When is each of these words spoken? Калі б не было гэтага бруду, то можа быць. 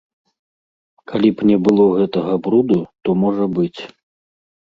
Калі 1.09 1.29
б 1.41 1.49
не 1.49 1.57
было 1.67 1.85
гэтага 1.99 2.33
бруду, 2.47 2.79
то 3.05 3.09
можа 3.25 3.45
быць. 3.59 3.79